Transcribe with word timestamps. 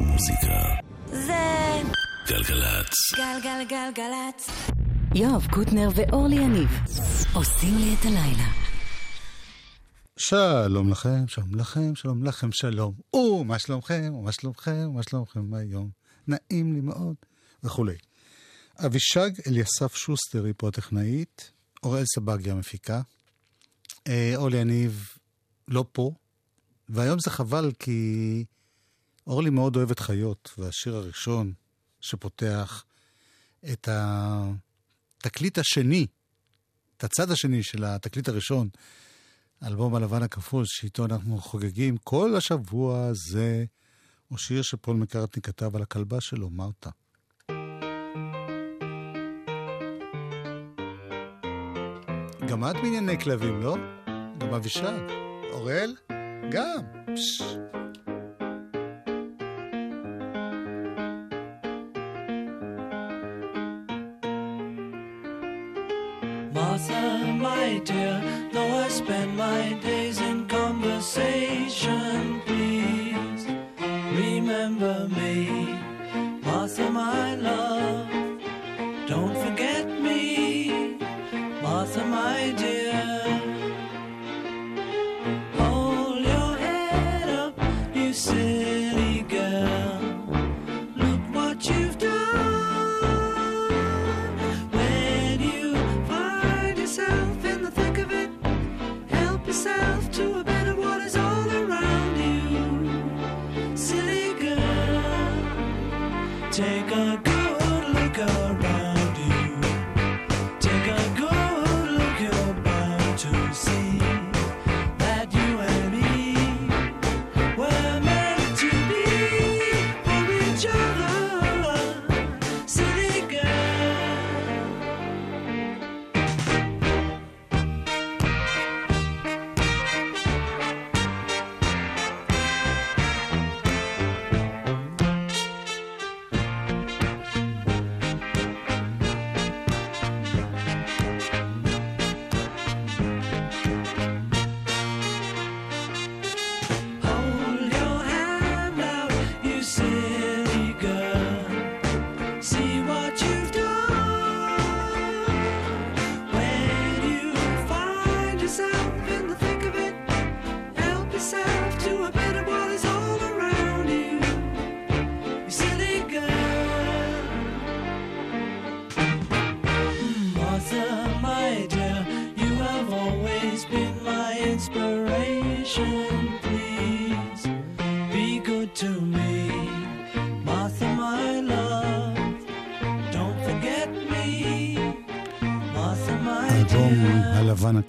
מוזיקה. 0.00 0.64
זה... 1.06 1.82
גלגלצ. 2.28 2.94
גלגלגלגלצ. 3.16 4.50
יואב 5.14 5.46
קוטנר 5.50 5.88
ואורלי 5.94 6.36
יניב 6.36 6.68
עושים 7.34 7.76
לי 7.78 7.94
את 7.94 8.04
הלילה. 8.04 8.48
שלום 10.16 10.90
לכם, 10.90 11.28
שלום 11.28 11.54
לכם, 11.54 11.94
שלום 11.94 12.24
לכם, 12.24 12.52
שלום. 12.52 12.94
או, 13.14 13.44
מה 13.44 13.58
שלומכם, 13.58 14.12
מה 14.24 14.32
שלומכם, 14.32 14.90
מה 14.94 15.02
שלומכם 15.02 15.54
היום. 15.54 15.90
נעים 16.26 16.74
לי 16.74 16.80
מאוד, 16.80 17.14
וכולי. 17.62 17.96
אבישג 18.86 19.30
אליסף 19.46 19.96
שוסטר 19.96 20.44
היא 20.44 20.54
פה 20.56 20.68
הטכנאית, 20.68 21.50
אוראל 21.82 22.04
סבגי 22.14 22.50
המפיקה. 22.50 23.00
אה, 24.06 24.32
אורלי 24.36 24.56
יניב 24.58 25.08
לא 25.68 25.84
פה, 25.92 26.12
והיום 26.88 27.18
זה 27.18 27.30
חבל 27.30 27.72
כי 27.78 28.44
אורלי 29.28 29.50
מאוד 29.50 29.76
אוהבת 29.76 29.98
חיות, 30.00 30.50
והשיר 30.58 30.96
הראשון 30.96 31.52
שפותח 32.00 32.84
את 33.72 33.88
התקליט 33.92 35.58
השני, 35.58 36.06
את 36.96 37.04
הצד 37.04 37.30
השני 37.30 37.62
של 37.62 37.84
התקליט 37.84 38.28
הראשון, 38.28 38.68
אלבום 39.66 39.94
הלבן 39.94 40.22
הכפול, 40.22 40.64
שאיתו 40.66 41.04
אנחנו 41.04 41.38
חוגגים 41.38 41.96
כל 41.96 42.36
השבוע 42.36 43.06
הזה, 43.06 43.64
הוא 44.28 44.38
שיר 44.38 44.62
שפול 44.62 44.96
מקארטני 44.96 45.42
כתב 45.42 45.76
על 45.76 45.82
הכלבה 45.82 46.20
שלו, 46.20 46.50
מרתה. 46.50 46.90
גם 52.48 52.64
את 52.64 52.76
בענייני 52.82 53.20
כלבים, 53.20 53.62
לא? 53.62 53.76
גם 54.38 54.54
אבישג. 54.54 54.98
אוראל? 55.52 55.96
גם. 56.50 56.80
פשש. 57.14 57.77
to 113.18 113.52
see. 113.52 113.87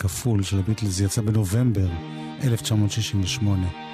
כפול 0.10 0.44
של 0.44 0.60
הביטלס 0.60 1.00
יצא 1.00 1.22
בנובמבר 1.22 1.88
1968. 2.44 3.89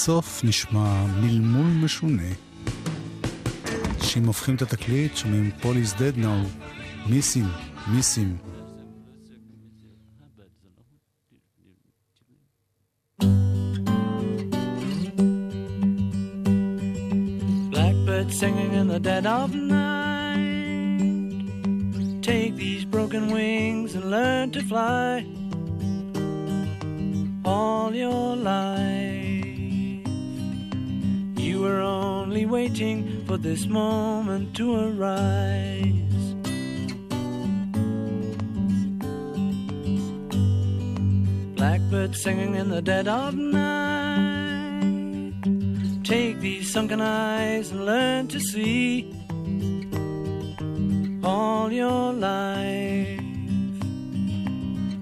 ובסוף 0.00 0.44
נשמע 0.44 1.04
מלמול 1.20 1.66
משונה. 1.84 2.28
שאם 4.02 4.26
הופכים 4.26 4.54
את 4.54 4.62
התקליט, 4.62 5.16
שומעים 5.16 5.50
Paul 5.62 5.64
is 5.64 5.94
dead 5.94 6.24
now, 6.24 6.66
מיסים, 7.06 7.46
מיסים. 7.86 8.49
Arise. 35.50 36.34
Blackbird 41.54 42.14
singing 42.16 42.54
in 42.54 42.70
the 42.70 42.80
dead 42.82 43.08
of 43.08 43.34
night. 43.34 45.34
Take 46.04 46.38
these 46.40 46.70
sunken 46.72 47.00
eyes 47.00 47.70
and 47.70 47.86
learn 47.86 48.28
to 48.28 48.38
see 48.40 49.10
all 51.22 51.72
your 51.72 52.12
life. 52.12 53.20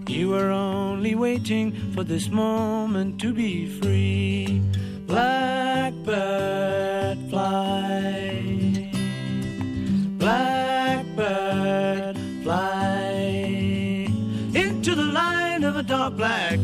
You 0.09 0.31
were 0.31 0.51
only 0.51 1.15
waiting 1.15 1.73
for 1.93 2.03
this 2.03 2.29
moment 2.29 3.21
to 3.21 3.33
be 3.33 3.67
free. 3.81 4.61
Blackbird 5.07 5.99
fly. 7.31 8.28
Black 16.19 16.59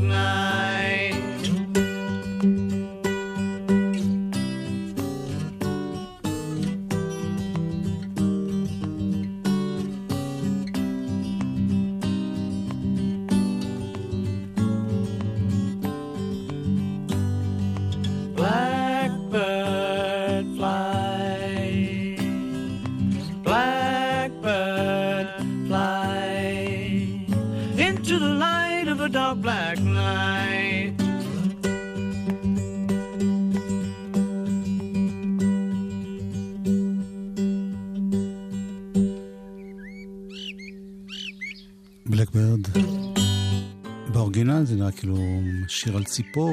כאילו 44.97 45.19
שיר 45.69 45.97
על 45.97 46.05
ציפור, 46.05 46.53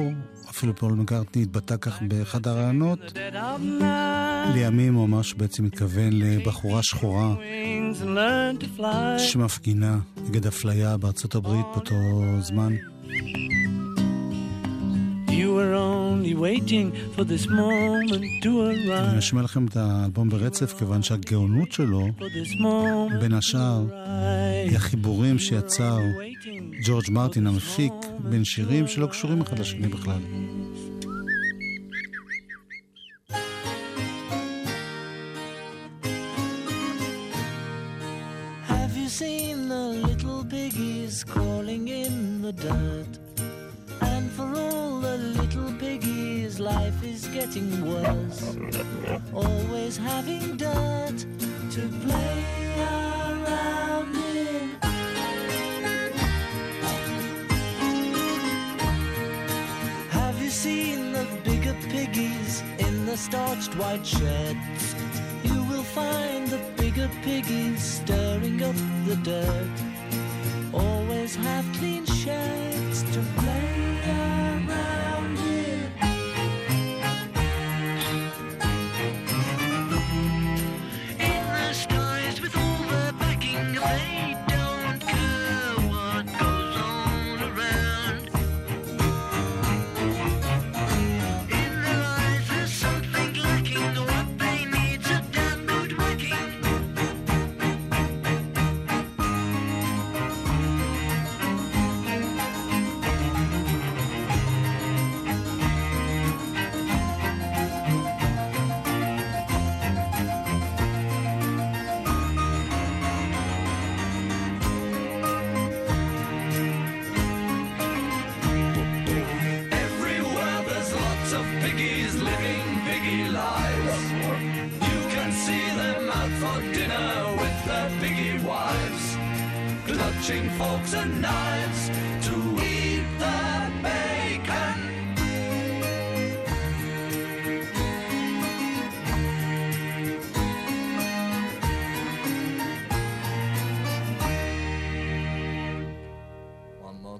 אפילו 0.50 0.76
פול 0.76 0.92
מקארטני 0.92 1.42
התבטא 1.42 1.76
כך 1.80 2.02
באחד 2.02 2.46
night. 2.46 3.18
לימים 4.54 4.94
הוא 4.94 5.04
אמר 5.04 5.22
שבעצם 5.22 5.64
התכוון 5.64 6.12
לבחורה 6.12 6.82
שחורה. 6.82 7.34
שמפגינה 9.18 9.98
נגד 10.28 10.46
אפליה 10.46 10.96
בארצות 10.96 11.34
הברית 11.34 11.66
באותו 11.74 11.94
זמן. 12.40 12.72
Waiting 16.42 16.86
for 17.14 17.24
this 17.24 17.46
moment 17.46 18.24
to 18.42 18.48
אני 18.48 18.88
arrive. 18.88 19.18
אשמיע 19.18 19.42
לכם 19.42 19.66
את 19.66 19.76
האלבום 19.76 20.30
ברצף, 20.30 20.78
כיוון 20.78 21.02
שהגאונות 21.02 21.72
שלו, 21.72 22.08
בין 23.20 23.32
השאר, 23.32 23.84
היא 24.66 24.76
החיבורים 24.76 25.38
שיצר. 25.38 25.98
ג'ורג' 26.84 27.10
מרטין 27.10 27.46
המפיק, 27.46 27.92
בין 28.18 28.44
שירים 28.44 28.86
שלא 28.86 29.06
קשורים 29.06 29.40
אחד 29.40 29.58
לשני 29.58 29.88
בכלל. 29.88 30.20
Have 38.68 38.96
you 38.96 39.08
seen 39.08 39.68
the 39.68 39.84
little 40.06 40.44
piggies 40.54 41.24
crawling 41.32 41.84
in 41.88 42.42
the 42.42 42.52
dirt? 42.52 43.21
Life 46.74 47.02
is 47.04 47.26
getting 47.28 47.70
worse. 47.90 48.56
Always 49.34 49.96
having 49.96 50.56
dirt 50.56 51.18
to 51.74 51.82
play 52.04 52.38
around 52.78 54.14
in. 54.16 54.68
Have 60.18 60.36
you 60.42 60.50
seen 60.50 61.12
the 61.12 61.26
bigger 61.44 61.76
piggies 61.94 62.62
in 62.78 62.94
the 63.06 63.16
starched 63.16 63.74
white 63.76 64.06
shirts? 64.06 64.84
You 65.44 65.60
will 65.70 65.86
find 66.00 66.48
the 66.48 66.60
bigger 66.76 67.10
piggies 67.22 67.82
stirring 68.00 68.62
up 68.62 68.78
the 69.08 69.16
dirt. 69.30 69.76
Always 70.72 71.36
have 71.36 71.66
clean 71.78 72.04
sheds 72.06 73.02
to 73.14 73.20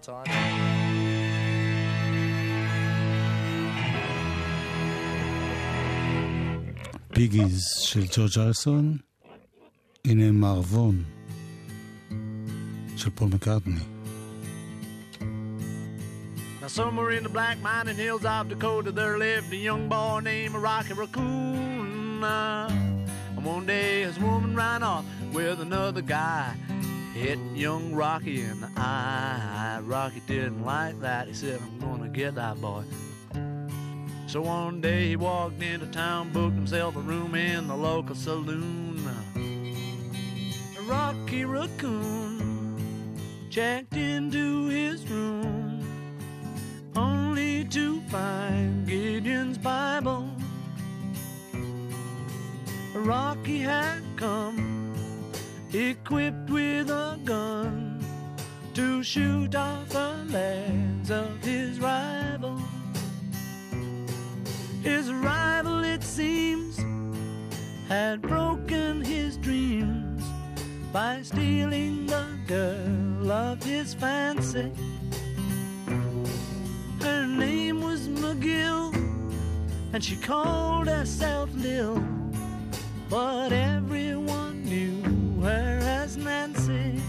time. 0.01 0.77
פיגיז 7.17 7.65
של 7.81 8.05
ג'ורג' 8.15 8.37
אריסון, 8.37 8.97
הנה 10.05 10.31
מערבון 10.31 11.03
של 12.97 13.09
פול 13.09 13.29
מקארטני. 13.33 13.79
Now, 16.61 16.67
somewhere 16.67 17.11
in 17.11 17.23
the 17.23 17.29
black 17.29 17.57
mining 17.61 17.95
hills 17.95 18.25
of 18.25 18.49
Dakota, 18.49 18.91
there 18.91 19.17
lived 19.17 19.51
a 19.53 19.55
young 19.69 19.87
boy 19.89 20.19
named 20.23 20.53
Rocky 20.53 20.93
Raccoon. 20.93 22.23
Uh, 22.23 22.67
and 23.35 23.45
one 23.45 23.65
day 23.65 24.01
his 24.07 24.19
woman 24.19 24.55
ran 24.55 24.83
off 24.83 25.05
with 25.33 25.59
another 25.67 26.01
guy. 26.01 26.53
hit 27.22 27.38
young 27.54 27.94
Rocky 27.94 28.40
in 28.40 28.60
the 28.60 28.70
eye. 28.76 29.80
Rocky 29.84 30.20
didn't 30.26 30.64
like 30.64 30.98
that. 31.00 31.28
He 31.28 31.34
said, 31.34 31.60
I'm 31.62 31.78
gonna 31.78 32.08
get 32.08 32.34
that 32.34 32.60
boy. 32.60 32.82
So 34.26 34.42
one 34.42 34.80
day 34.80 35.10
he 35.10 35.16
walked 35.16 35.62
into 35.62 35.86
town, 35.86 36.32
booked 36.32 36.56
himself 36.56 36.96
a 36.96 37.00
room 37.00 37.36
in 37.36 37.68
the 37.68 37.76
local 37.76 38.16
saloon. 38.16 39.08
Rocky 40.84 41.44
Raccoon 41.44 43.16
checked 43.50 43.94
into 43.94 44.66
his 44.66 45.08
room, 45.08 45.80
only 46.96 47.64
to 47.66 48.00
find 48.10 48.84
Gideon's 48.84 49.58
Bible. 49.58 50.28
Rocky 52.94 53.60
had 53.60 54.02
come 54.16 54.71
equipped 55.74 56.50
with 56.50 56.90
a 56.90 57.18
gun 57.24 57.98
to 58.74 59.02
shoot 59.02 59.54
off 59.54 59.88
the 59.88 60.14
legs 60.28 61.10
of 61.10 61.42
his 61.42 61.80
rival. 61.80 62.60
His 64.82 65.10
rival, 65.10 65.82
it 65.84 66.02
seems, 66.02 66.78
had 67.88 68.20
broken 68.20 69.02
his 69.02 69.36
dreams 69.38 70.22
by 70.92 71.22
stealing 71.22 72.06
the 72.06 72.26
girl 72.46 73.32
of 73.32 73.62
his 73.62 73.94
fancy. 73.94 74.70
Her 77.00 77.26
name 77.26 77.80
was 77.80 78.08
McGill, 78.08 78.94
and 79.94 80.04
she 80.04 80.16
called 80.16 80.88
herself 80.88 81.48
Lil, 81.54 82.02
but 83.08 83.52
everyone 83.52 84.64
knew 84.64 85.01
her 85.42 85.78
as 85.82 86.16
Nancy. 86.16 87.02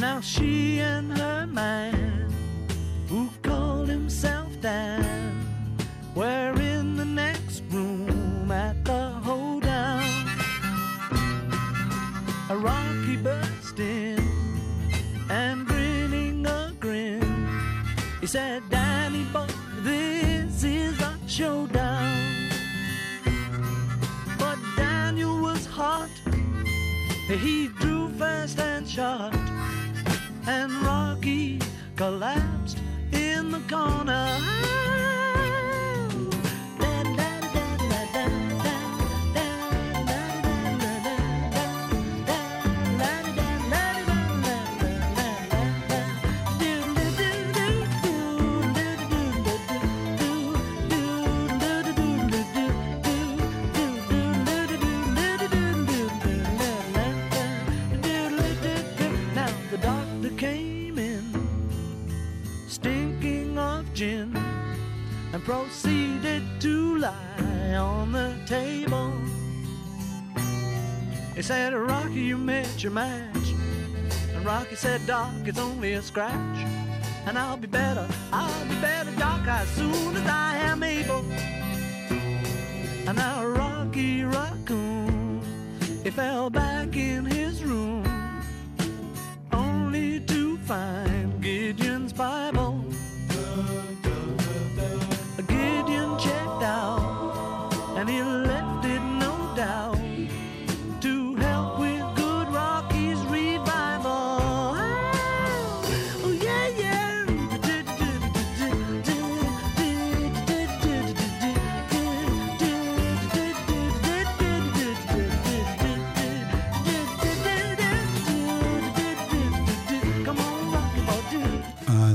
Now 0.00 0.20
she 0.20 0.80
and 0.80 1.16
her 1.16 1.46
man, 1.46 2.32
who 3.08 3.28
called 3.42 3.88
himself 3.88 4.48
Dan, 4.60 5.46
were 6.14 6.54
in 6.58 6.96
the 6.96 7.04
next 7.04 7.62
room 7.70 8.50
at 8.50 8.82
the 8.84 9.10
hoedown. 9.26 10.04
A 12.48 12.56
Rocky 12.56 13.16
burst 13.16 13.78
in 13.78 14.18
and 15.28 15.66
grinning 15.66 16.46
a 16.46 16.72
grin. 16.80 17.48
He 18.20 18.26
said, 18.26 18.62
Danny 18.70 19.24
boy, 19.32 19.48
this 19.82 20.64
is 20.64 20.98
a 21.00 21.18
showdown. 21.26 22.15
He 27.28 27.66
drew 27.66 28.08
fast 28.10 28.60
and 28.60 28.88
shot. 28.88 29.34
And 30.46 30.72
Rocky 30.82 31.58
collapsed 31.96 32.78
in 33.12 33.50
the 33.50 33.60
corner. 33.68 34.75
Proceeded 65.46 66.42
to 66.58 66.98
lie 66.98 67.76
on 67.76 68.10
the 68.10 68.34
table. 68.46 69.12
He 71.36 71.42
said, 71.42 71.72
Rocky, 71.72 72.14
you 72.14 72.36
met 72.36 72.82
your 72.82 72.90
match. 72.90 73.54
And 74.34 74.44
Rocky 74.44 74.74
said, 74.74 75.06
Doc, 75.06 75.30
it's 75.44 75.60
only 75.60 75.92
a 75.92 76.02
scratch. 76.02 76.58
And 77.26 77.38
I'll 77.38 77.56
be 77.56 77.68
better, 77.68 78.08
I'll 78.32 78.68
be 78.68 78.74
better, 78.80 79.12
Doc, 79.12 79.46
as 79.46 79.68
soon 79.68 80.16
as 80.16 80.26
I 80.26 80.56
am 80.56 80.82
able. 80.82 81.24
And 83.06 83.16
now 83.16 83.46
Rocky 83.46 84.24
Raccoon, 84.24 85.40
he 86.02 86.10
fell 86.10 86.50
back 86.50 86.96
in 86.96 87.24
his 87.24 87.62
room, 87.62 88.02
only 89.52 90.18
to 90.18 90.58
find 90.58 91.15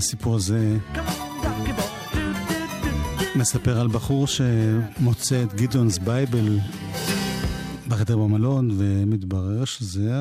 הסיפור 0.02 0.36
הזה. 0.36 0.78
מספר 3.36 3.80
על 3.80 3.88
בחור 3.88 4.28
שמוצא 4.28 5.44
את 5.44 5.54
גדעונס 5.54 5.98
בייבל 5.98 6.58
בחדר 7.88 8.18
במלון, 8.18 8.72
ומתברר 8.78 9.66
שזה 9.66 10.12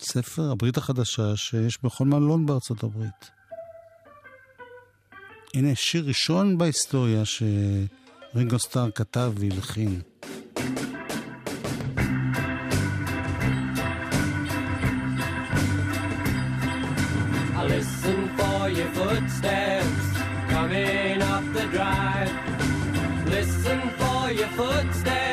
הספר, 0.00 0.50
הברית 0.50 0.76
החדשה, 0.76 1.36
שיש 1.36 1.78
בכל 1.82 2.04
מלון 2.04 2.46
בארצות 2.46 2.82
הברית. 2.82 3.30
הנה 5.54 5.74
שיר 5.74 6.04
ראשון 6.06 6.58
בהיסטוריה 6.58 7.22
שרינגו 7.24 8.58
סטאר 8.58 8.90
כתב 8.90 9.32
והלחין. 9.36 10.00
Footsteps 19.24 20.18
coming 20.50 21.22
up 21.22 21.44
the 21.54 21.66
drive. 21.68 22.30
Listen 23.26 23.80
for 23.98 24.30
your 24.30 24.48
footsteps, 24.48 25.23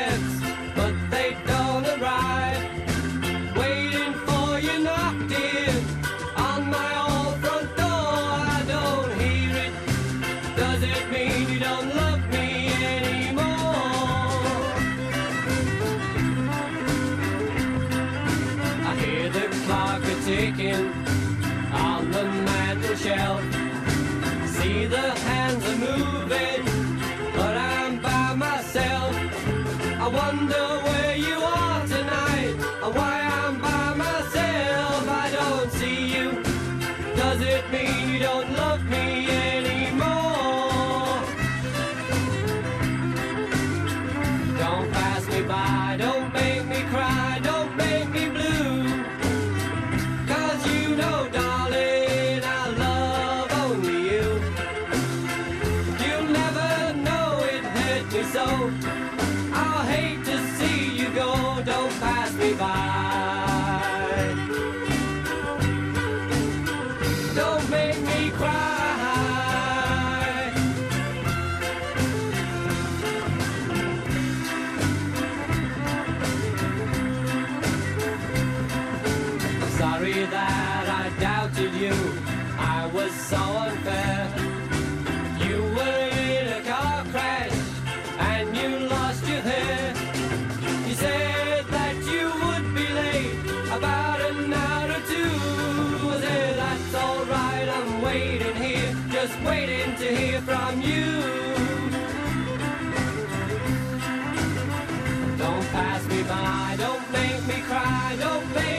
Don't 106.78 107.12
make 107.12 107.46
me 107.46 107.62
cry, 107.68 108.16
don't 108.20 108.56
make 108.56 108.71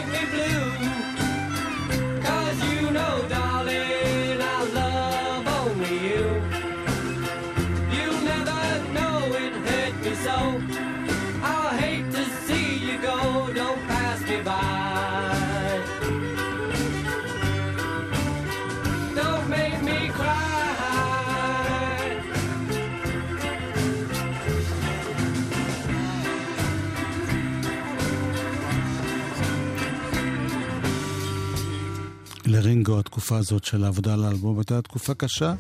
לרינגו 32.63 32.99
התקופה 32.99 33.37
הזאת 33.37 33.65
של 33.65 33.85
העבודה 33.85 34.15
על 34.15 34.25
האלבום 34.25 34.59
הייתה 34.59 34.83
תקופה 34.83 35.15
קשה. 35.15 35.55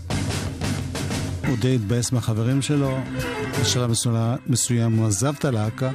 הוא 1.48 1.56
די 1.60 1.74
התבאס 1.74 2.12
מהחברים 2.12 2.62
שלו, 2.62 2.98
בשלב 3.60 3.90
מסוים 4.46 4.92
הוא 4.92 5.06
עזב 5.06 5.34
את 5.38 5.44
הלהקה, 5.44 5.90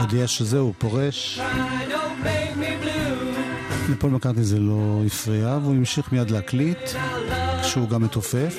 הודיע 0.00 0.26
שזהו, 0.26 0.64
הוא 0.66 0.74
פורש. 0.78 1.40
לפול 3.90 4.10
מקארטי 4.10 4.44
זה 4.44 4.58
לא 4.58 5.02
הפריע, 5.06 5.58
והוא 5.62 5.74
המשיך 5.74 6.12
מיד 6.12 6.30
להקליט, 6.30 6.78
כשהוא 7.62 7.88
גם 7.88 8.02
מתופף. 8.02 8.56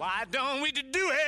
Why 0.00 0.24
don't 0.30 0.62
we 0.62 0.72
do 0.72 1.10
it? 1.10 1.19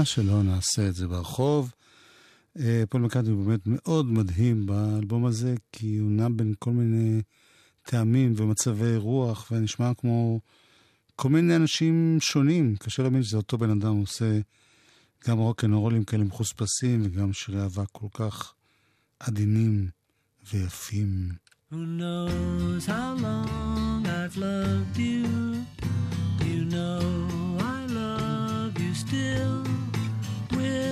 למה 0.00 0.06
שלא 0.06 0.42
נעשה 0.42 0.88
את 0.88 0.94
זה 0.94 1.08
ברחוב? 1.08 1.72
אה, 2.58 2.82
פול 2.88 3.00
מקארטני 3.00 3.34
באמת 3.34 3.60
מאוד 3.66 4.06
מדהים 4.06 4.66
באלבום 4.66 5.26
הזה, 5.26 5.54
כי 5.72 5.96
הוא 5.96 6.10
נע 6.10 6.28
בין 6.36 6.54
כל 6.58 6.70
מיני 6.70 7.22
טעמים 7.82 8.34
ומצבי 8.36 8.96
רוח, 8.96 9.48
ונשמע 9.52 9.94
כמו 9.94 10.40
כל 11.16 11.28
מיני 11.28 11.56
אנשים 11.56 12.18
שונים. 12.20 12.76
קשה 12.76 13.02
להאמין 13.02 13.22
שזה 13.22 13.36
אותו 13.36 13.58
בן 13.58 13.70
אדם 13.70 13.96
עושה 13.96 14.40
גם 15.28 15.38
רוקנרולים 15.38 16.04
כאלה 16.04 16.24
מחוספסים, 16.24 17.02
וגם 17.04 17.32
שירי 17.32 17.60
אהבה 17.60 17.84
כל 17.92 18.06
כך 18.12 18.54
עדינים 19.20 19.88
ויפים. 20.52 21.28
Who 21.72 21.76
knows 22.00 22.86
how 22.86 23.10
long 23.26 24.06
I've 24.06 24.36
loved 24.36 24.96
you? 24.96 25.26
You 26.48 26.64
know 26.74 27.00
I 27.76 27.80
love 27.98 28.74
you 28.82 28.94
still. 28.94 29.60
with 30.52 30.89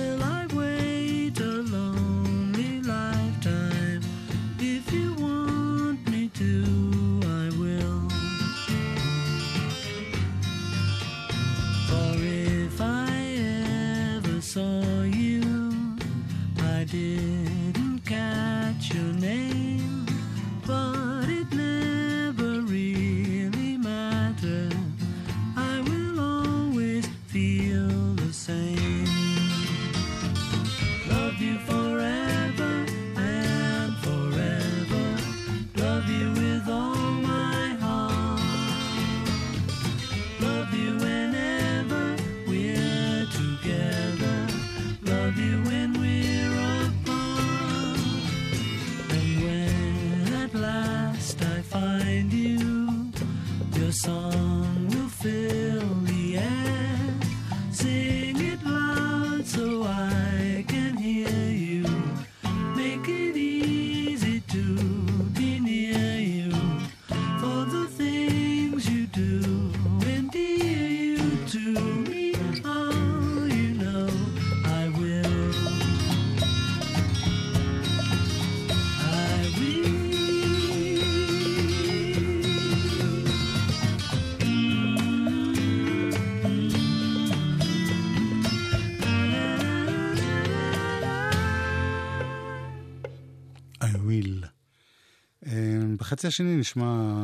בחצי 96.19 96.27
השני 96.27 96.55
נשמע 96.55 97.15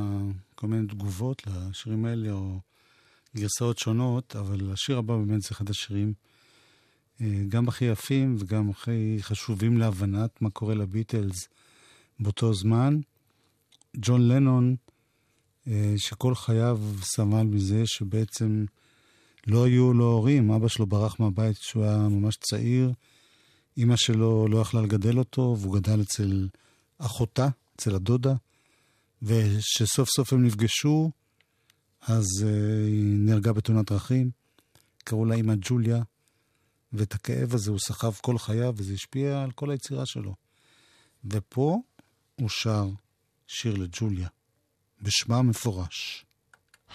כל 0.55 0.67
מיני 0.67 0.87
תגובות 0.87 1.41
לשירים 1.47 2.05
האלה, 2.05 2.31
או 2.31 2.59
גרסאות 3.35 3.77
שונות, 3.77 4.35
אבל 4.35 4.71
השיר 4.73 4.97
הבא 4.97 5.15
באמת 5.17 5.41
זה 5.41 5.47
אחד 5.51 5.69
השירים 5.69 6.13
אה, 7.21 7.41
גם 7.49 7.67
הכי 7.67 7.85
יפים 7.85 8.35
וגם 8.39 8.69
הכי 8.69 9.17
חשובים 9.21 9.77
להבנת 9.77 10.41
מה 10.41 10.49
קורה 10.49 10.75
לביטלס 10.75 11.47
באותו 12.19 12.53
זמן. 12.53 12.99
ג'ון 13.97 14.27
לנון, 14.27 14.75
אה, 15.67 15.93
שכל 15.97 16.35
חייו 16.35 16.79
סבל 17.01 17.43
מזה 17.43 17.81
שבעצם 17.85 18.65
לא 19.47 19.65
היו 19.65 19.93
לו 19.93 20.05
הורים, 20.05 20.51
אבא 20.51 20.67
שלו 20.67 20.85
ברח 20.85 21.19
מהבית 21.19 21.57
כשהוא 21.57 21.83
היה 21.83 21.97
ממש 21.97 22.37
צעיר, 22.37 22.91
אימא 23.77 23.95
שלו 23.95 24.47
לא 24.47 24.57
יכלה 24.57 24.81
לגדל 24.81 25.19
אותו, 25.19 25.57
והוא 25.59 25.79
גדל 25.79 26.01
אצל 26.01 26.47
אחותה, 26.99 27.47
אצל 27.75 27.95
הדודה, 27.95 28.33
וכשסוף 29.21 30.09
סוף 30.09 30.33
הם 30.33 30.45
נפגשו, 30.45 31.11
אז 32.01 32.25
uh, 32.41 32.45
היא 32.87 33.17
נהרגה 33.19 33.53
בתאונת 33.53 33.91
דרכים. 33.91 34.31
קראו 35.03 35.25
לה 35.25 35.35
אימא 35.35 35.53
ג'וליה, 35.61 36.03
ואת 36.93 37.13
הכאב 37.13 37.53
הזה 37.53 37.71
הוא 37.71 37.79
סחב 37.79 38.13
כל 38.21 38.37
חייו, 38.37 38.73
וזה 38.77 38.93
השפיע 38.93 39.43
על 39.43 39.51
כל 39.51 39.71
היצירה 39.71 40.05
שלו. 40.05 40.35
ופה 41.25 41.81
הוא 42.35 42.49
שר 42.49 42.89
שיר 43.47 43.75
לג'וליה, 43.75 44.27
בשמה 45.01 45.37
המפורש. 45.37 46.25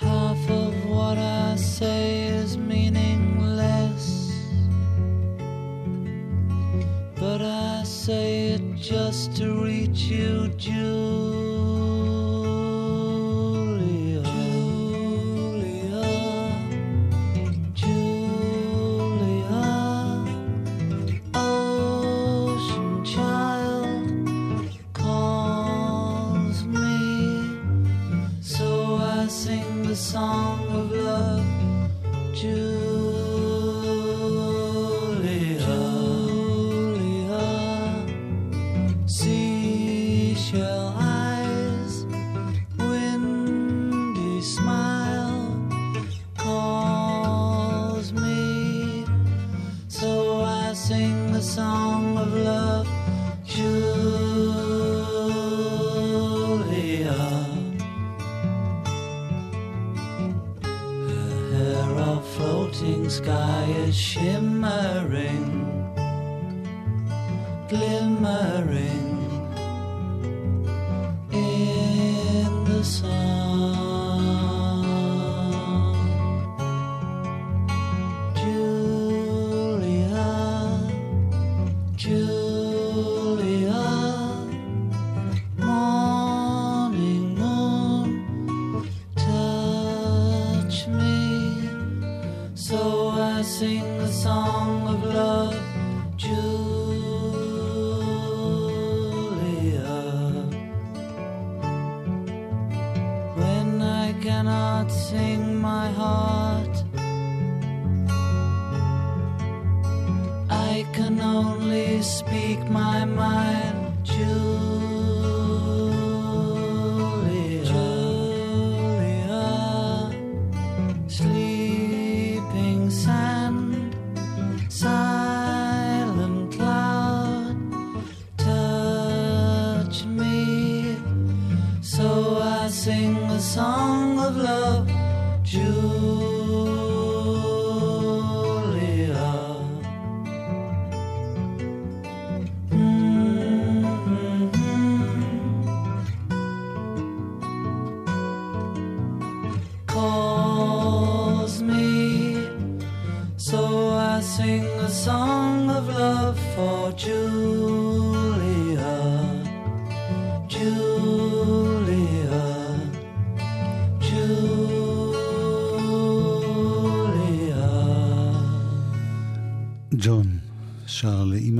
Half 0.01 0.49
of 0.65 0.75
what 0.95 1.19
I 1.19 1.57
say 1.57 2.05
is 2.41 2.57
meaningless. 2.57 4.07
But 7.21 7.41
I 7.43 7.83
say 7.85 8.29
it 8.55 8.65
just 8.91 9.37
to 9.39 9.47
reach 9.63 10.03
you, 10.15 10.49
Julia. 10.57 11.50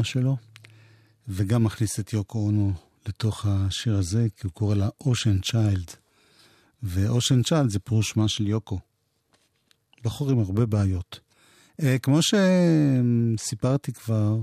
שר 0.05 0.21
לאימא 0.21 0.37
שלו, 0.37 0.37
וגם 1.29 1.65
מכניס 1.65 2.01
את 2.01 2.13
יוקו 2.13 2.39
אונו 2.39 2.73
לתוך 3.07 3.47
השיר 3.49 3.97
הזה, 3.97 4.27
כי 4.37 4.47
הוא 4.47 4.53
קורא 4.53 4.75
לה 4.75 4.89
אושן 5.01 5.41
צ'יילד. 5.41 5.91
ואושן 6.83 7.43
צ'יילד 7.43 7.71
זה 7.71 7.79
פירוש 7.79 8.11
שמה 8.11 8.29
של 8.29 8.49
יוקו. 8.49 8.79
בחור 10.05 10.31
עם 10.31 10.39
הרבה 10.39 10.67
בעיות. 10.67 11.21
אה, 11.83 11.99
כמו 11.99 12.19
שסיפרתי 12.23 13.93
כבר, 13.93 14.39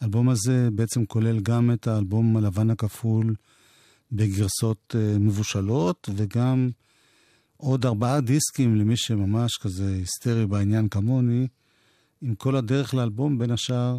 האלבום 0.00 0.28
הזה 0.28 0.68
בעצם 0.72 1.06
כולל 1.06 1.40
גם 1.40 1.70
את 1.72 1.86
האלבום 1.86 2.36
הלבן 2.36 2.70
הכפול 2.70 3.34
בגרסות 4.12 4.94
אה, 4.98 5.18
מבושלות, 5.18 6.08
וגם 6.16 6.70
עוד 7.56 7.86
ארבעה 7.86 8.20
דיסקים 8.20 8.76
למי 8.76 8.96
שממש 8.96 9.58
כזה 9.62 9.94
היסטרי 9.94 10.46
בעניין 10.46 10.88
כמוני, 10.88 11.46
עם 12.22 12.34
כל 12.34 12.56
הדרך 12.56 12.94
לאלבום, 12.94 13.38
בין 13.38 13.50
השאר 13.50 13.98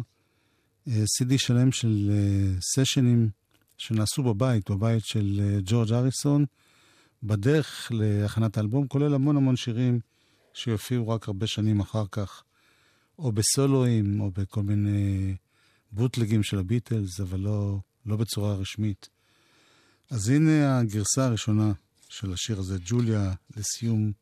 אה, 0.88 1.06
סידי 1.06 1.38
שלם 1.38 1.72
של 1.72 2.10
אה, 2.12 2.60
סשנים 2.60 3.30
שנעשו 3.78 4.22
בבית, 4.22 4.70
בבית 4.70 5.04
של 5.04 5.40
אה, 5.42 5.58
ג'ורג' 5.64 5.92
אריסון, 5.92 6.44
בדרך 7.22 7.92
להכנת 7.94 8.56
האלבום, 8.56 8.86
כולל 8.86 9.14
המון 9.14 9.36
המון 9.36 9.56
שירים 9.56 10.00
שיופיעו 10.54 11.08
רק 11.08 11.28
הרבה 11.28 11.46
שנים 11.46 11.80
אחר 11.80 12.04
כך, 12.12 12.42
או 13.18 13.32
בסולואים, 13.32 14.20
או 14.20 14.30
בכל 14.30 14.62
מיני 14.62 15.34
בוטלגים 15.92 16.42
של 16.42 16.58
הביטלס, 16.58 17.20
אבל 17.20 17.40
לא, 17.40 17.78
לא 18.06 18.16
בצורה 18.16 18.54
רשמית. 18.54 19.08
אז 20.10 20.28
הנה 20.28 20.78
הגרסה 20.78 21.24
הראשונה 21.24 21.72
של 22.08 22.32
השיר 22.32 22.58
הזה, 22.58 22.78
ג'וליה, 22.84 23.32
לסיום 23.56 24.12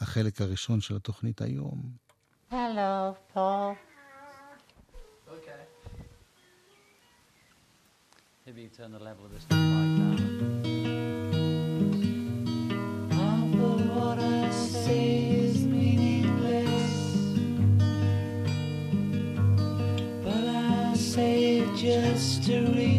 החלק 0.00 0.40
הראשון 0.40 0.80
של 0.80 0.96
התוכנית 0.96 1.42
היום. 1.42 1.82
Hello, 2.50 3.14
Paul. 3.34 3.85
Maybe 8.46 8.62
you 8.62 8.68
turn 8.68 8.92
the 8.92 9.00
level 9.00 9.24
of 9.24 9.32
this 9.32 9.44
mic 9.50 9.58
down. 9.58 10.18
Half 13.10 13.54
of 13.60 13.96
what 13.96 14.20
I 14.20 14.50
say 14.52 15.30
is 15.30 15.64
meaningless, 15.66 16.92
but 20.22 20.44
I 20.46 20.94
say 20.94 21.58
it 21.58 21.74
just 21.74 22.44
to 22.44 22.60
reach 22.66 22.95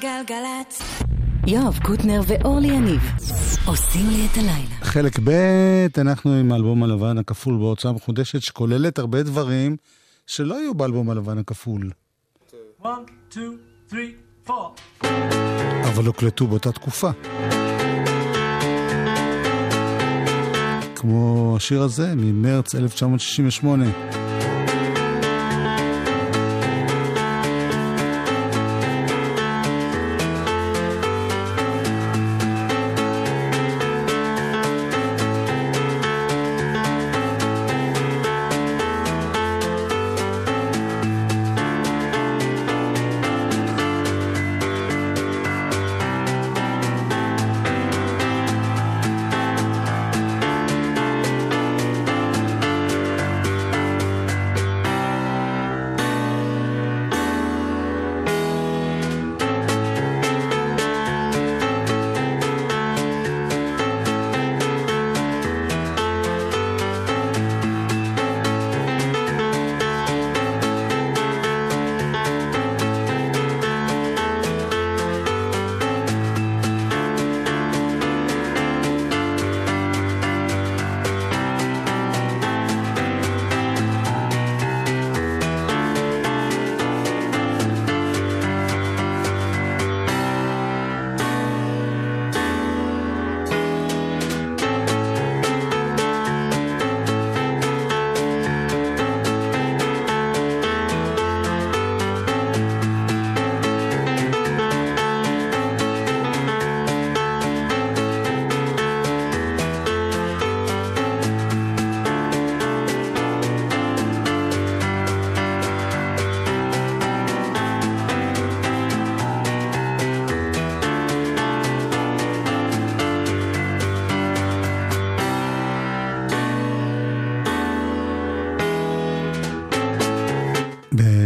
גלגלצ. 0.00 0.82
יואב 1.46 1.78
קוטנר 1.82 2.20
ואורלי 2.26 2.68
יניב 2.68 3.02
עושים 3.66 4.10
לי 4.10 4.26
את 4.32 4.36
הלילה. 4.36 4.74
חלק 4.82 5.18
ב', 5.24 5.30
אנחנו 5.98 6.32
עם 6.32 6.52
האלבום 6.52 6.82
הלבן 6.82 7.18
הכפול 7.18 7.58
בהוצאה 7.58 7.92
מחודשת, 7.92 8.42
שכוללת 8.42 8.98
הרבה 8.98 9.22
דברים 9.22 9.76
שלא 10.26 10.58
היו 10.58 10.74
באלבום 10.74 11.10
הלבן 11.10 11.38
הכפול. 11.38 11.90
אבל 15.84 16.06
הוקלטו 16.06 16.46
באותה 16.46 16.72
תקופה. 16.72 17.10
כמו 20.94 21.54
השיר 21.56 21.82
הזה, 21.82 22.14
ממרץ 22.14 22.74
1968. 22.74 23.84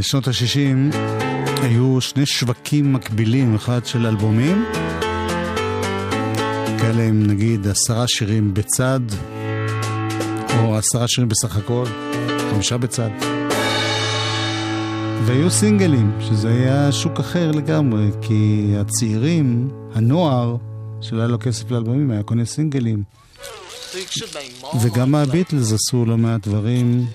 בשנות 0.09 0.29
ה-60 0.29 0.97
היו 1.63 2.01
שני 2.01 2.27
שווקים 2.27 2.93
מקבילים, 2.93 3.55
אחד 3.55 3.87
של 3.87 4.07
אלבומים, 4.07 4.65
כאלה 6.79 7.03
עם 7.03 7.27
נגיד 7.27 7.67
עשרה 7.67 8.05
שירים 8.09 8.55
בצד, 8.55 9.01
או 10.59 10.77
עשרה 10.77 11.09
שירים 11.09 11.29
בסך 11.29 11.57
הכל, 11.57 11.85
חמישה 12.51 12.79
בצד. 12.79 13.09
והיו 15.27 15.51
סינגלים, 15.51 16.13
שזה 16.21 16.49
היה 16.49 16.93
שוק 16.93 17.21
אחר 17.21 17.51
לגמרי, 17.51 18.11
כי 18.23 18.73
הצעירים, 18.81 19.69
הנוער, 19.95 20.57
שלא 21.01 21.19
היה 21.19 21.29
לו 21.29 21.39
כסף 21.39 21.71
לאלבומים, 21.71 22.11
היה 22.11 22.23
קונה 22.23 22.45
סינגלים. 22.45 23.03
וגם 24.83 25.15
הביטלס 25.15 25.73
עשו 25.73 26.05
לא 26.05 26.17
מעט 26.17 26.49
דברים 26.49 27.07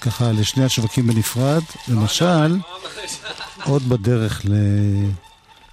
ככה 0.00 0.32
לשני 0.32 0.64
השווקים 0.64 1.06
בנפרד. 1.06 1.62
למשל, 1.88 2.58
עוד 3.64 3.88
בדרך 3.88 4.42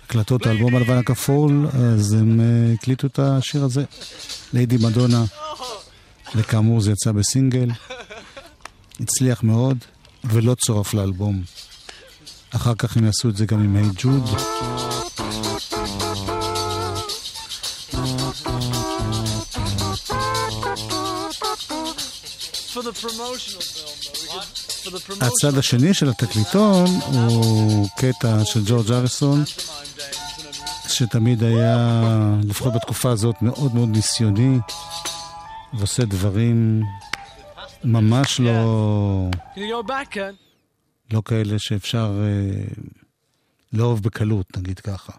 להקלטות 0.01 0.45
האלבום 0.45 0.75
הלבן 0.75 0.97
הכפול, 0.97 1.67
אז 1.67 2.13
הם 2.13 2.39
אה, 2.41 2.73
הקליטו 2.73 3.07
את 3.07 3.19
השיר 3.19 3.63
הזה, 3.63 3.83
ליידי 4.53 4.77
מדונה, 4.77 5.23
וכאמור 6.35 6.81
זה 6.81 6.91
יצא 6.91 7.11
בסינגל, 7.11 7.69
הצליח 8.99 9.43
מאוד, 9.43 9.77
ולא 10.23 10.55
צורף 10.55 10.93
לאלבום. 10.93 11.43
אחר 12.55 12.75
כך 12.75 12.97
הם 12.97 13.05
יעשו 13.05 13.29
את 13.29 13.37
זה 13.37 13.45
גם 13.45 13.63
עם 13.63 13.75
היי 13.75 13.89
ג'וד. 13.95 14.29
For 22.77 22.83
the 22.83 22.93
promotional 22.93 23.63
film, 23.73 23.97
though, 24.13 24.16
הצד 25.21 25.57
השני 25.57 25.93
של 25.93 26.09
התקליטון 26.09 26.85
הוא 26.85 27.87
קטע 27.97 28.45
של 28.45 28.59
ג'ורג' 28.65 28.91
אריסון, 28.91 29.43
שתמיד 30.87 31.43
היה, 31.43 32.01
לפחות 32.43 32.73
בתקופה 32.73 33.11
הזאת, 33.11 33.35
מאוד 33.41 33.75
מאוד 33.75 33.89
ניסיוני, 33.89 34.57
ועושה 35.73 36.05
דברים 36.05 36.83
ממש 37.83 38.39
לא? 38.39 39.29
לא 41.11 41.21
כאלה 41.25 41.59
שאפשר 41.59 42.19
אה, 42.23 42.63
לאהוב 43.73 44.03
בקלות, 44.03 44.57
נגיד 44.57 44.79
ככה. 44.79 45.13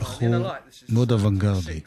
בחור 0.00 0.28
מאוד 0.88 1.12
אוונגרדי. 1.12 1.80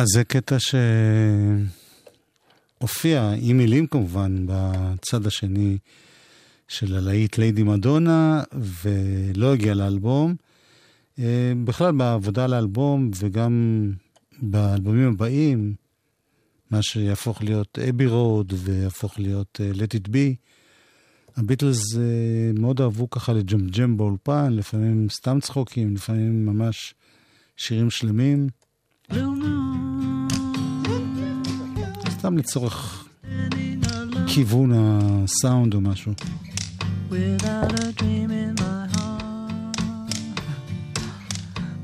אז 0.00 0.06
זה 0.14 0.24
קטע 0.24 0.56
שהופיע, 2.80 3.32
עם 3.40 3.56
מילים 3.58 3.86
כמובן, 3.86 4.46
בצד 4.46 5.26
השני 5.26 5.78
של 6.68 6.96
הלהיט 6.96 7.38
ליידי 7.38 7.62
מדונה, 7.62 8.42
ולא 8.52 9.52
הגיע 9.52 9.74
לאלבום. 9.74 10.34
אה, 11.18 11.52
בכלל, 11.64 11.92
בעבודה 11.92 12.44
על 12.44 12.52
האלבום, 12.52 13.10
וגם 13.18 13.84
באלבומים 14.42 15.08
הבאים, 15.08 15.74
מה 16.70 16.82
שיהפוך 16.82 17.42
להיות 17.42 17.78
אבי 17.78 18.06
רוד, 18.06 18.52
ויהפוך 18.56 19.18
להיות 19.18 19.60
uh, 19.60 19.76
Let 19.76 19.94
It 19.94 20.08
Be, 20.08 20.34
הביטלס 21.36 21.94
uh, 21.94 21.98
מאוד 22.60 22.80
אהבו 22.80 23.10
ככה 23.10 23.32
לג'מג'ם 23.32 23.96
באולפן, 23.96 24.52
לפעמים 24.52 25.08
סתם 25.10 25.40
צחוקים, 25.40 25.94
לפעמים 25.94 26.46
ממש 26.46 26.94
שירים 27.56 27.90
שלמים. 27.90 28.59
סתם 32.10 32.38
לצורך 32.38 33.08
כיוון 34.26 34.72
הסאונד 34.74 35.74
או 35.74 35.80
משהו. 35.80 36.12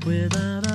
Without 0.07 0.66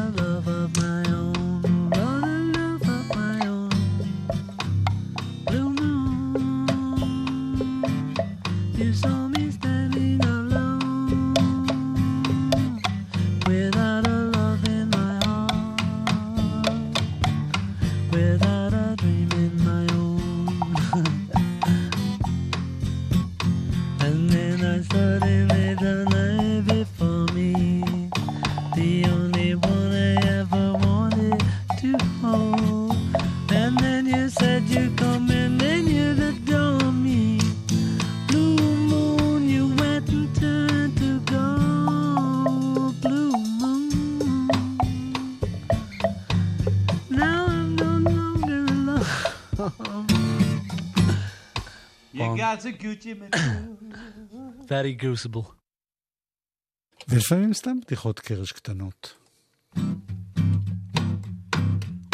You 52.62 52.62
got 52.62 52.66
a 52.66 52.72
Gucci 52.72 53.18
man. 53.20 53.32
Very 54.68 54.96
crucible. 54.96 55.56
ולפעמים 57.08 57.54
סתם 57.54 57.80
בדיחות 57.80 58.20
קרש 58.20 58.52
קטנות. 58.52 59.14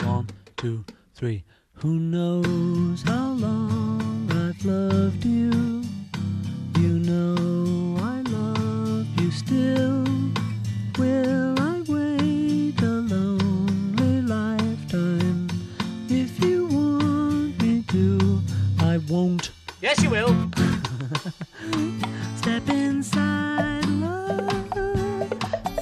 One, 0.01 0.27
two, 0.61 0.83
three. 1.15 1.43
Who 1.81 1.99
knows 2.13 3.03
how 3.03 3.33
long 3.33 4.31
I've 4.31 4.63
loved 4.65 5.25
you? 5.25 5.83
You 6.81 6.93
know 7.09 7.97
I 7.99 8.21
love 8.21 9.07
you 9.19 9.29
still. 9.31 9.96
Yes, 19.88 20.02
you 20.02 20.10
will. 20.10 20.34
Step 22.36 22.68
inside 22.68 23.86
love 23.86 25.32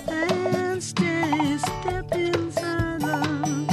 and 0.06 0.80
stay. 0.80 1.56
Step 1.58 2.12
inside 2.14 3.02
love. 3.02 3.68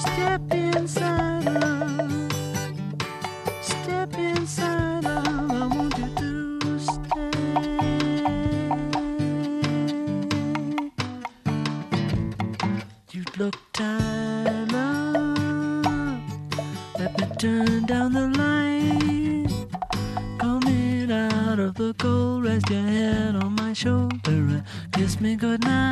Step 0.00 0.42
inside 0.50 1.44
love. 1.44 2.32
Step 3.60 4.18
inside 4.18 5.04
love. 5.04 5.50
I 5.52 5.66
want 5.76 5.96
you 5.98 6.08
to 6.18 6.80
stay. 6.80 7.30
You 13.12 13.22
look 13.38 13.56
tired. 13.72 14.72
Let 16.98 17.18
me 17.18 17.26
turn 17.36 17.86
down 17.86 18.12
the 18.12 18.31
rest 22.52 22.70
your 22.70 22.82
head 22.82 23.34
on 23.36 23.54
my 23.54 23.72
shoulder 23.72 24.10
and 24.26 24.64
kiss 24.92 25.20
me 25.20 25.36
goodnight. 25.36 25.91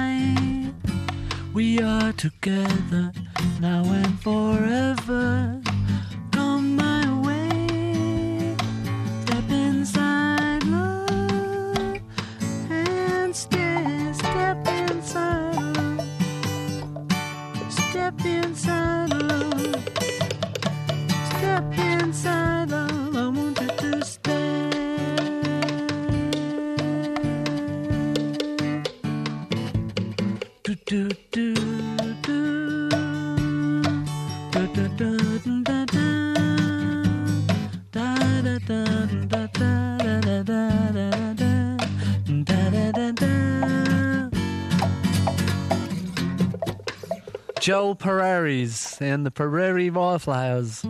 Joe 47.91 47.97
Pereiris 47.97 49.01
and 49.01 49.26
the 49.26 49.32
Prairie 49.32 49.91
Wallflowers. 49.91 50.84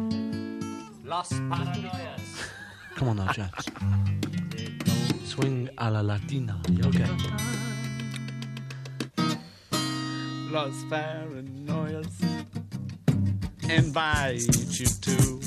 Los 1.03 1.31
Paranoias. 1.33 2.51
Come 2.95 3.09
on 3.09 3.17
now, 3.17 3.33
Jack. 3.33 3.55
Swing 5.25 5.71
a 5.79 5.91
la 5.91 6.03
Latina. 6.03 6.61
Okay. 6.85 7.07
Los 10.51 10.75
Paranoias 10.91 12.21
invite 13.71 14.79
you 14.79 14.87
to 14.87 15.41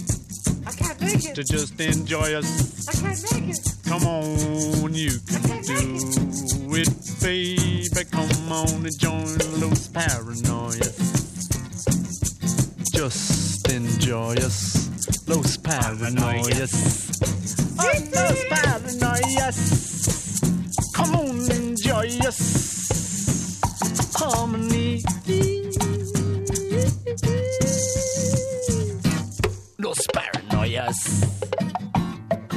I 0.66 0.72
can't 0.72 1.02
make 1.02 1.24
it. 1.24 1.36
to 1.36 1.44
just 1.44 1.80
enjoy 1.80 2.34
us. 2.34 2.88
I 2.88 2.94
can't 2.94 3.32
make 3.32 3.56
it. 3.56 3.76
Come 3.86 4.08
on, 4.08 4.94
you 4.96 5.12
can 5.28 5.62
do 5.62 6.00
it, 6.74 6.90
baby. 7.22 8.06
Come 8.10 8.52
on 8.52 8.86
and 8.86 8.98
join 8.98 9.38
Los 9.60 9.88
Paranoias. 9.90 10.93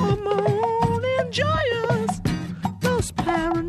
on 0.07 0.25
my 0.25 0.47
own 0.87 1.05
and 1.19 1.33
joyous. 1.33 2.21
Those 2.81 3.13
parents. 3.13 3.66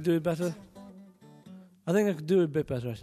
could 0.00 0.04
do 0.04 0.16
it 0.16 0.22
better. 0.22 0.54
I 1.86 1.92
think 1.92 2.08
I 2.08 2.14
could 2.14 2.26
do 2.26 2.40
it 2.40 2.44
a 2.44 2.48
bit 2.48 2.66
better. 2.66 2.94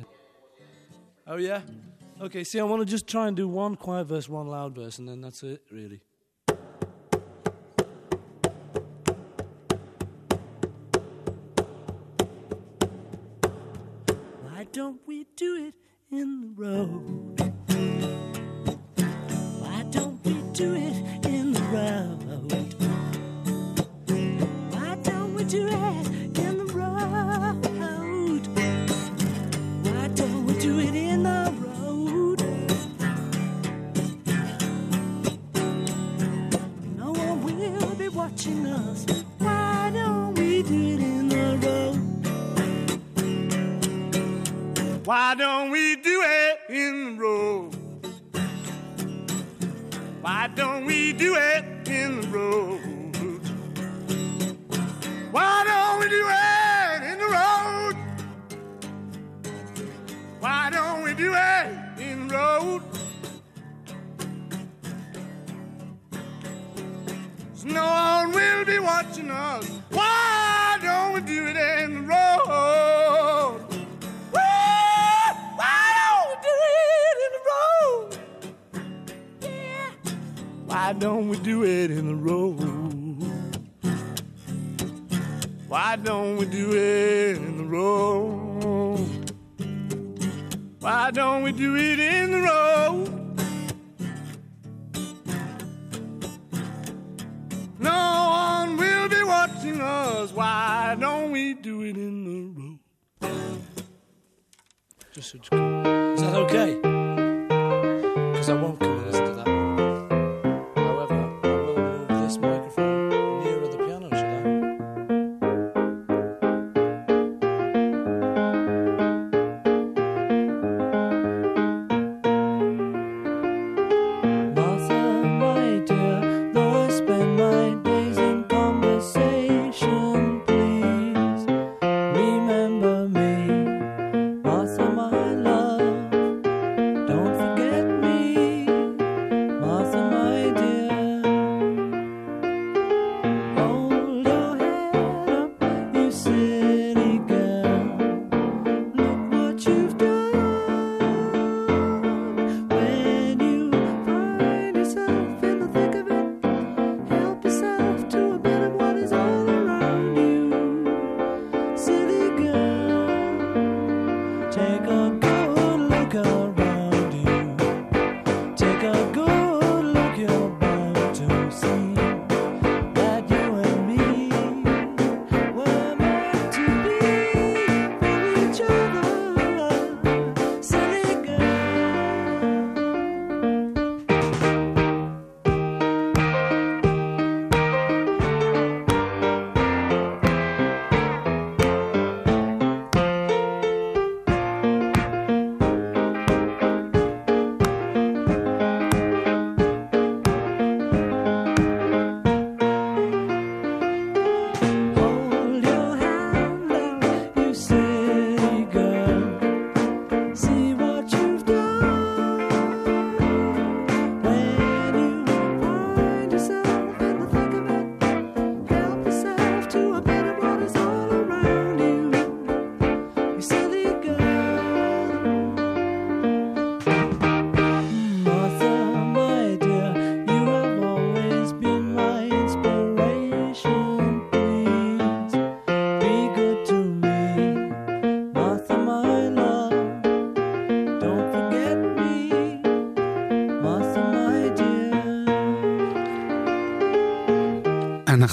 Oh, 1.28 1.38
yeah? 1.38 1.60
Mm. 1.60 2.26
Okay, 2.26 2.44
see, 2.44 2.60
I 2.60 2.64
want 2.64 2.82
to 2.82 2.86
just 2.88 3.06
try 3.08 3.28
and 3.28 3.38
do 3.38 3.48
one 3.48 3.76
quiet 3.76 4.06
verse, 4.06 4.28
one 4.28 4.48
loud 4.48 4.74
verse, 4.74 4.98
and 4.98 5.08
then 5.08 5.22
that's 5.22 5.44
it, 5.44 5.62
really. 5.72 6.02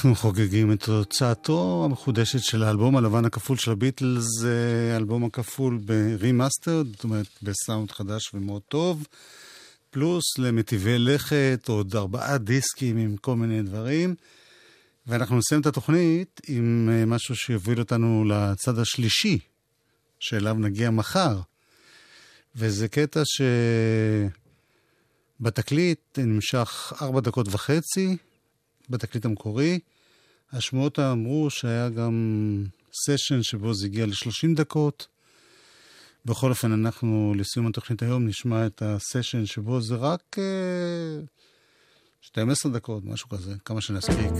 אנחנו 0.05 0.16
חוגגים 0.16 0.72
את 0.72 0.84
הוצאתו 0.88 1.82
המחודשת 1.84 2.42
של 2.42 2.62
האלבום 2.62 2.96
הלבן 2.96 3.24
הכפול 3.24 3.57
של 3.57 3.70
הביטלס, 3.70 4.24
אה, 4.24 4.40
זה 4.40 4.90
האלבום 4.94 5.24
הכפול 5.24 5.78
ברימאסטר, 5.84 6.82
זאת 6.92 7.05
אומרת 7.05 7.26
בסאונד 7.42 7.90
חדש 7.90 8.34
ומאוד 8.34 8.62
טוב, 8.62 9.07
פלוס 9.90 10.38
למטיבי 10.38 10.98
לכת, 10.98 11.64
עוד 11.68 11.96
ארבעה 11.96 12.38
דיסקים 12.38 12.96
עם 12.96 13.16
כל 13.16 13.36
מיני 13.36 13.62
דברים. 13.62 14.14
ואנחנו 15.07 15.38
נסיים 15.38 15.61
את 15.61 15.66
התוכנית 15.66 16.40
עם 16.48 16.88
אה, 16.92 17.07
משהו 17.07 17.36
שיוביל 17.36 17.78
אותנו 17.78 18.24
לצד 18.24 18.78
השלישי, 18.78 19.38
שאליו 20.20 20.55
נגיע 20.55 20.90
מחר. 20.90 21.40
וזה 22.57 22.88
קטע 22.88 23.22
שבתקליט 25.40 26.18
נמשך 26.18 26.92
ארבע 27.02 27.20
דקות 27.20 27.46
וחצי, 27.50 28.16
בתקליט 28.90 29.24
המקורי. 29.24 29.78
השמועות 30.53 30.99
אמרו 30.99 31.51
שהיה 31.51 31.88
גם 31.88 32.14
סשן 32.92 33.42
שבו 33.42 33.74
זה 33.74 33.86
הגיע 33.86 34.07
ל-30 34.07 34.57
דקות. 34.57 35.07
בכל 36.24 36.51
אופן, 36.51 36.72
אנחנו 36.72 37.34
לסיום 37.36 37.66
התוכנית 37.66 38.03
היום 38.03 38.26
נשמע 38.26 38.66
את 38.66 38.82
הסשן 38.82 39.47
שבו 39.47 39.80
זה 39.80 39.95
רק 39.95 40.36
אה, 40.38 40.45
uh, 41.22 41.26
12 42.20 42.72
דקות, 42.72 43.05
משהו 43.05 43.28
כזה, 43.28 43.55
כמה 43.64 43.80
שנספיק. 43.80 44.32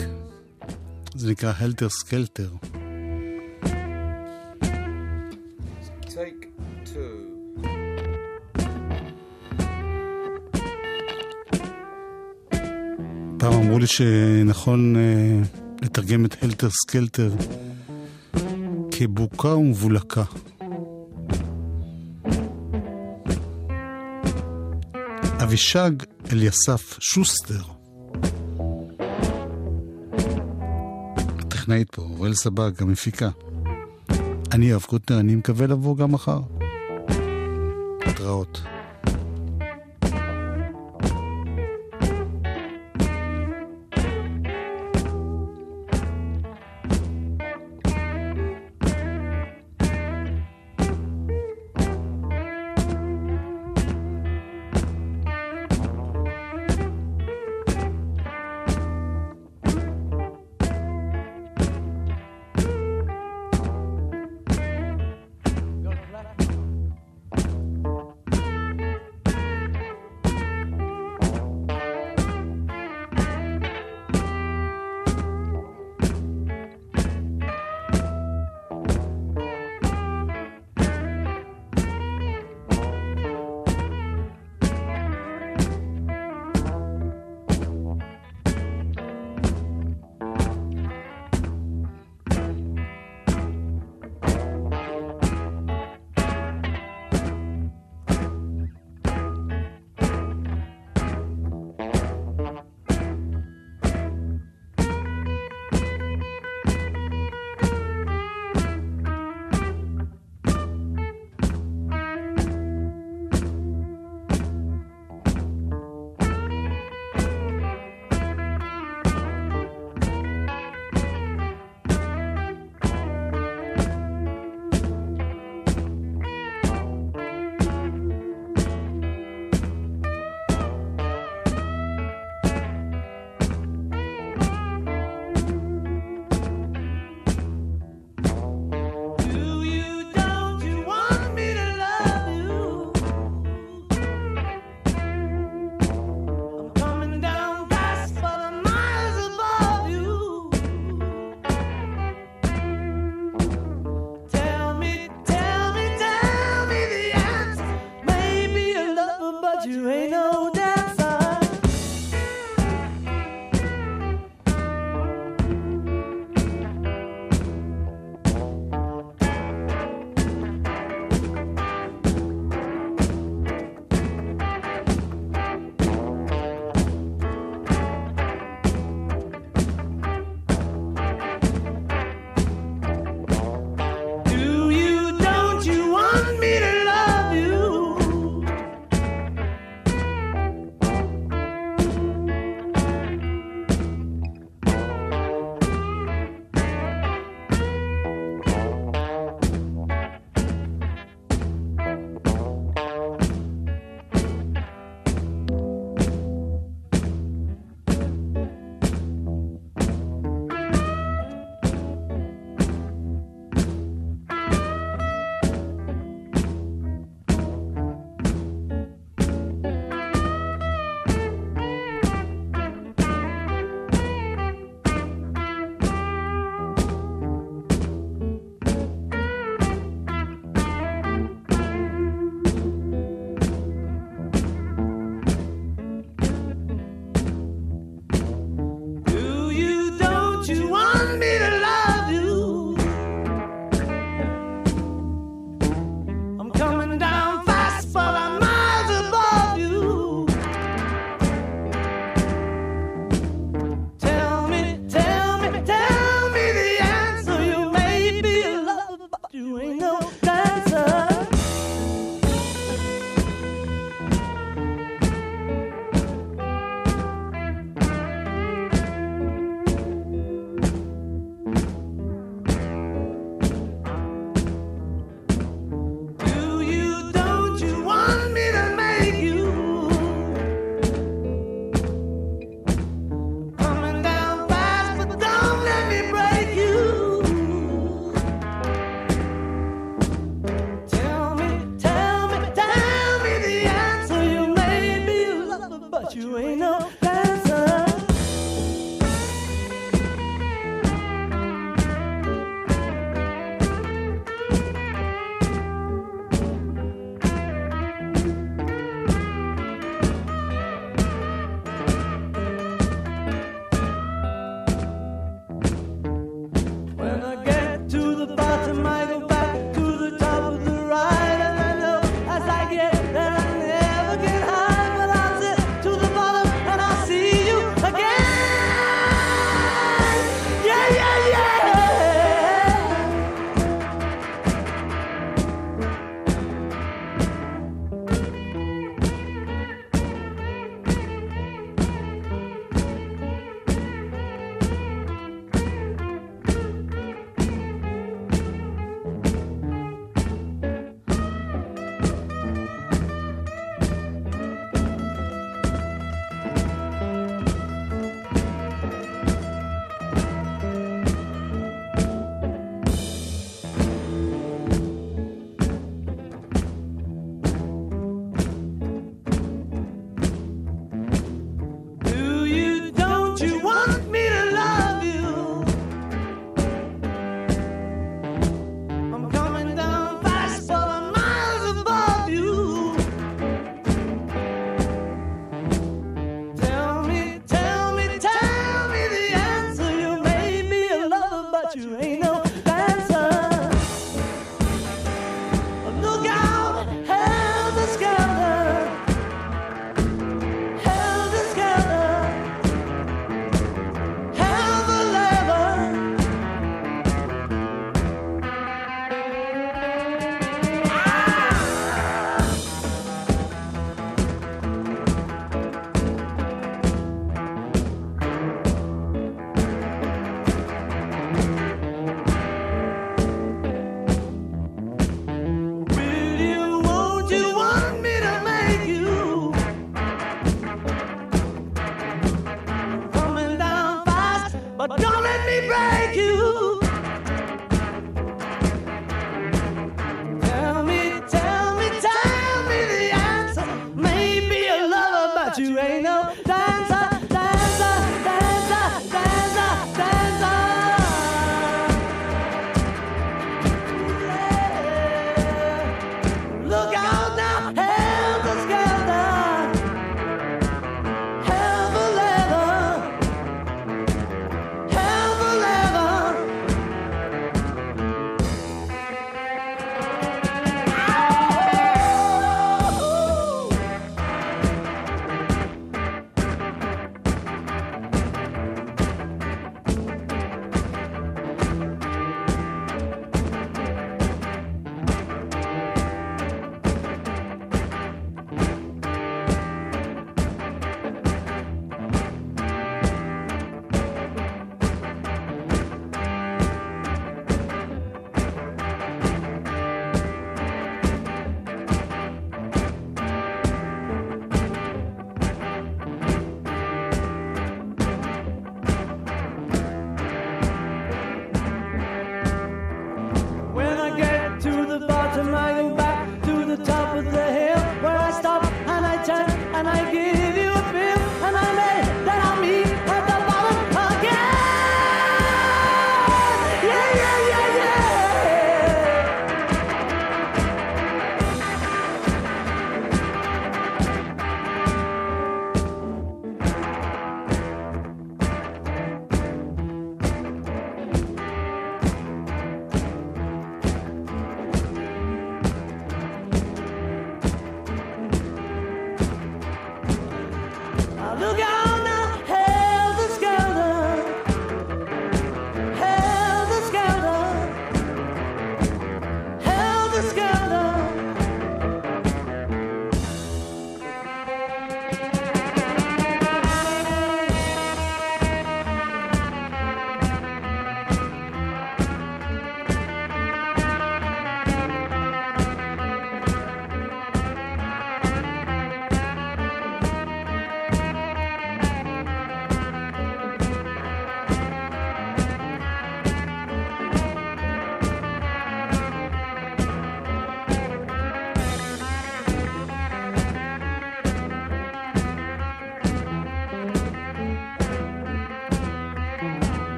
זה 1.15 1.31
נקרא 1.31 1.53
Helter 1.57 1.89
Skelter. 1.89 2.51
פעם 13.39 13.53
אמרו 13.53 13.79
לי 13.79 13.87
שנכון... 13.87 14.97
Uh, 14.97 15.64
לתרגם 15.85 16.25
את 16.25 16.43
Helter 16.43 16.69
Skelter 16.71 17.31
כבוקה 18.91 19.49
ומבולקה. 19.49 20.23
אבישג 25.43 25.91
אליסף 26.33 26.97
שוסטר. 27.01 27.63
הטכנאית 31.39 31.91
פה, 31.91 32.03
אוראל 32.03 32.35
סבג, 32.35 32.71
המפיקה. 32.79 33.29
אני 34.53 34.71
אוהב 34.71 34.83
קוטנר, 34.83 35.21
אני 35.21 35.35
מקווה 35.35 35.67
לבוא 35.67 35.97
גם 35.97 36.13
מחר. 36.13 36.41
להתראות. 38.01 38.61